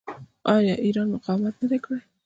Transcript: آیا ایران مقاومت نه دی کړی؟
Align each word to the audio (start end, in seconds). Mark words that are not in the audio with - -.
آیا 0.55 0.73
ایران 0.85 1.07
مقاومت 1.15 1.53
نه 1.61 1.67
دی 1.71 1.79
کړی؟ 1.85 1.99